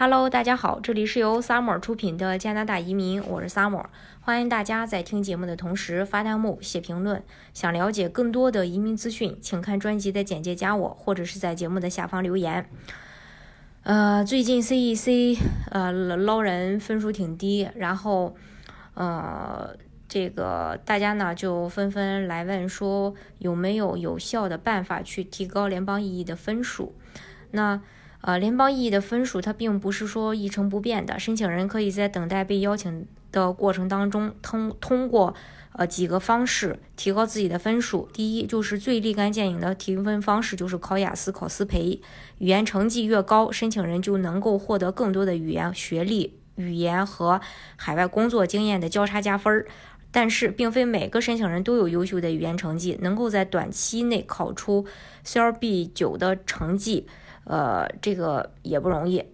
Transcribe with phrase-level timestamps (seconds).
[0.00, 3.86] Hello，大家好，这里是由 Summer 出品的加拿大移民，我是 Summer，
[4.20, 7.20] 欢迎大家在听节目的同时发弹幕、写评论。
[7.52, 12.70] 想了解更多的移民资讯，请看专辑的简介加我，或者是在节目的下方留言。
[13.82, 15.36] 呃，最近 CEC
[15.72, 18.36] 呃捞人分数挺低，然后
[18.94, 19.74] 呃
[20.08, 26.94] 这个大家呢就纷纷来问说有没有有效的办法去提高联邦意义的分数？
[27.50, 27.82] 那
[28.20, 35.34] 呃，联邦意义的分数它并不是说一成不变的，申请人可以在等待被邀请的过程当中，通通过
[35.72, 38.08] 呃几个方式提高自己的分数。
[38.12, 42.00] 第一，就是最立竿见影的提分方式，就是考雅思、考思培。
[42.38, 47.40] 语言成绩越高，申请人就能够获得更多的语言学历、语言和
[47.76, 49.66] 海外工作经验的交叉加分儿。
[50.10, 54.86] 但是，并非每个申请人都有优秀的语言成绩，能够在短期内考出
[55.24, 57.06] CLB 九的成绩。
[57.44, 59.24] 呃，这个也不容易，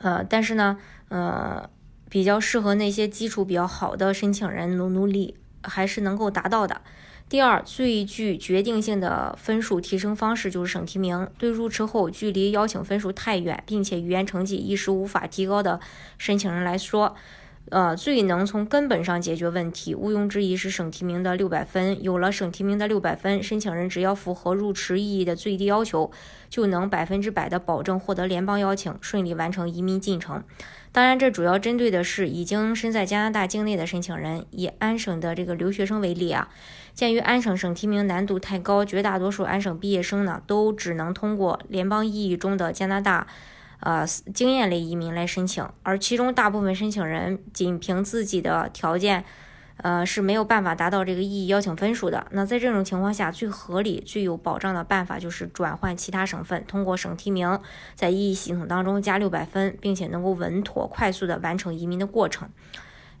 [0.00, 1.68] 呃，但是呢，呃，
[2.08, 6.80] 比较适合那些基础比较好的申请人努努力，还是能够达到的。
[7.28, 11.28] 第二，最具决定性的分数提升方式就是省提名。
[11.36, 15.78] 对入池后距离邀请分数太远，并且语言成绩一时无法提高的
[16.16, 17.14] 申请人来说。
[17.70, 22.02] 呃，最能从根本上解决问题，毋庸置疑是省提名的六百分。
[22.02, 26.10] 有了省提名的六百分，申请人只要符合入池意义的最低要求，
[26.48, 30.42] 就能百分之百的保证获得联邦邀请，顺利完成移民进程。
[30.90, 34.44] 当然，这主要针对的是已经身在加拿大境内的申请人。
[34.50, 36.48] 以安省的这个留学生为例啊，
[36.94, 43.26] 鉴于安省省提名难度太高，绝大多数安省毕业生呢，都只能通过联邦意义中的加拿大。
[43.80, 49.24] 呃，经验类移民来申请，而其中大部分申请人仅凭自己的条件，
[49.76, 52.26] 呃是没有办法达到这个意义邀请分数的。
[52.32, 57.58] 那在这种情况下，最合理、最有保障的办法就是转换其他省份，通过省提名，
[57.94, 62.48] 在意义系统当中加六百分，并且能够稳妥、快速的完成移民的过程。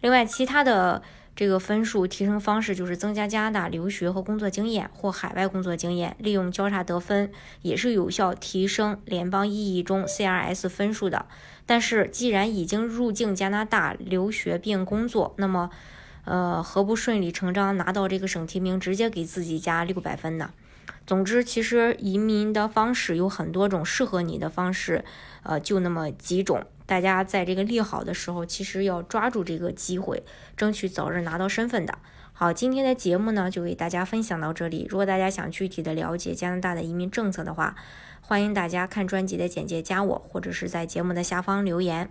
[0.00, 1.02] 另外，其他的。
[1.38, 7.30] 这个分数提升方式就是增加加拿大留学和工作经验或海外工作经验，利用交叉得分
[7.62, 11.26] 也是有效提升联邦意义中 CRS 分数的。
[11.64, 15.70] 但是，既然已经入境加拿大留学并工作，那么，
[16.24, 20.50] 呃，何不顺理成章拿到这个省提名，直接给自己加六百分呢？
[21.06, 25.04] 总之，其实移民的方式有很多种，适合你的方式，
[25.44, 26.66] 呃，就那么几种。
[26.88, 30.22] 大家在这个利好的时候，其实要抓住这个机会，
[30.56, 31.98] 争取早日拿到身份的。
[32.32, 34.86] 好，今天的节目呢，就给大家分享到这里。
[34.88, 37.76] 如果大家想具体的了解加拿大的移民政策的话，
[38.22, 42.08] 欢迎大家看专辑的简介，加我，或者是在节目的下方留言。